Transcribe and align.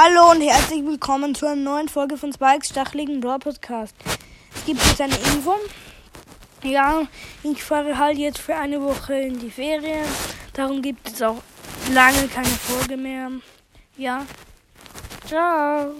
Hallo 0.00 0.30
und 0.30 0.40
herzlich 0.42 0.86
willkommen 0.86 1.34
zu 1.34 1.44
einer 1.46 1.56
neuen 1.56 1.88
Folge 1.88 2.16
von 2.16 2.32
Spikes 2.32 2.68
Stacheligen 2.68 3.18
Brawl 3.20 3.40
Podcast. 3.40 3.96
Es 4.54 4.64
gibt 4.64 4.80
jetzt 4.86 5.00
eine 5.00 5.12
Info. 5.12 5.56
Ja, 6.62 7.02
ich 7.42 7.64
fahre 7.64 7.98
halt 7.98 8.16
jetzt 8.16 8.38
für 8.38 8.54
eine 8.54 8.80
Woche 8.80 9.14
in 9.14 9.40
die 9.40 9.50
Ferien. 9.50 10.06
Darum 10.52 10.82
gibt 10.82 11.08
es 11.08 11.20
auch 11.20 11.42
lange 11.92 12.28
keine 12.28 12.46
Folge 12.46 12.96
mehr. 12.96 13.32
Ja. 13.96 14.24
Ciao. 15.26 15.90